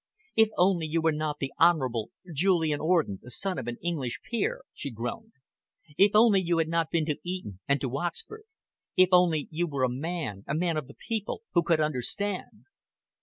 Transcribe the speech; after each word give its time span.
"If 0.35 0.49
only 0.57 0.87
you 0.87 0.99
were 0.99 1.11
not 1.11 1.37
the 1.37 1.53
Honourable 1.59 2.09
Julian 2.33 2.79
Orden, 2.79 3.19
the 3.21 3.29
son 3.29 3.59
of 3.59 3.67
an 3.67 3.77
English 3.83 4.19
peer!" 4.27 4.63
she 4.73 4.89
groaned. 4.89 5.33
"If 5.95 6.15
only 6.15 6.41
you 6.41 6.57
had 6.57 6.69
not 6.69 6.89
been 6.89 7.05
to 7.05 7.19
Eton 7.23 7.59
and 7.67 7.79
to 7.81 7.97
Oxford! 7.99 8.45
If 8.97 9.09
only 9.11 9.47
you 9.51 9.67
were 9.67 9.83
a 9.83 9.89
man, 9.89 10.43
a 10.47 10.55
man 10.55 10.75
of 10.75 10.87
the 10.87 10.95
people, 10.95 11.43
who 11.53 11.61
could 11.61 11.79
understand!" 11.79 12.63